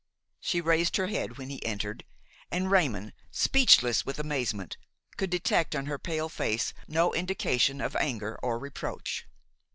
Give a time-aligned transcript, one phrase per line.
[0.39, 2.05] She raised her head when he entered,
[2.49, 4.77] and Raymon, speechless with amazement,
[5.15, 9.27] could detect on her pale face no indication of anger or reproach.